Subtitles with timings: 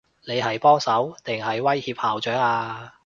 [0.25, 2.95] 你係幫手，定係威脅校長啊？